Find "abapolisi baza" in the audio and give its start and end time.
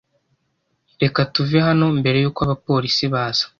2.45-3.45